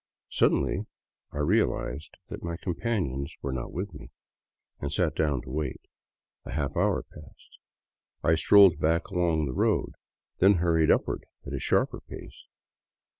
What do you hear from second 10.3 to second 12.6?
then hurried upward at sharper pace.